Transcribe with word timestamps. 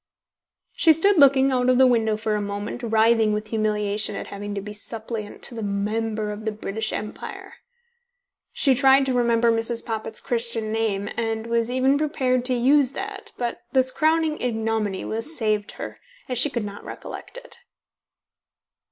She 0.73 0.93
stood 0.93 1.19
looking 1.19 1.51
out 1.51 1.69
of 1.69 1.77
the 1.77 1.85
window 1.85 2.17
for 2.17 2.33
a 2.33 2.41
moment, 2.41 2.81
writhing 2.81 3.33
with 3.33 3.49
humiliation 3.49 4.15
at 4.15 4.25
having 4.33 4.55
to 4.55 4.59
be 4.61 4.73
suppliant 4.73 5.43
to 5.43 5.53
the 5.53 5.61
Member 5.61 6.31
of 6.31 6.43
the 6.43 6.51
British 6.51 6.91
Empire. 6.91 7.53
She 8.51 8.73
tried 8.73 9.05
to 9.05 9.13
remember 9.13 9.51
Mrs. 9.51 9.85
Poppit's 9.85 10.19
Christian 10.19 10.71
name, 10.71 11.07
and 11.17 11.45
was 11.45 11.69
even 11.69 11.99
prepared 11.99 12.45
to 12.45 12.55
use 12.55 12.93
that, 12.93 13.31
but 13.37 13.61
this 13.73 13.91
crowning 13.91 14.41
ignominy 14.41 15.05
was 15.05 15.37
saved 15.37 15.73
her, 15.73 15.99
as 16.27 16.39
she 16.39 16.49
could 16.49 16.65
not 16.65 16.83
recollect 16.83 17.37
it. 17.37 17.57